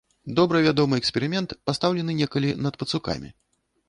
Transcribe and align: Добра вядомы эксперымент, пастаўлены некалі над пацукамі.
Добра 0.37 0.59
вядомы 0.67 0.97
эксперымент, 1.01 1.53
пастаўлены 1.71 2.15
некалі 2.21 2.49
над 2.67 2.81
пацукамі. 2.81 3.29